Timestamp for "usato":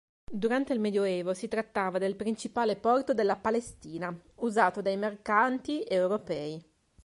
4.37-4.81